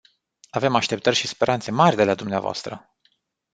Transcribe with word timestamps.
Avem 0.49 0.75
așteptări 0.75 1.15
și 1.15 1.27
speranțe 1.27 1.71
mari 1.71 1.95
de 1.95 2.03
la 2.03 2.15
dumneavoastră. 2.15 2.95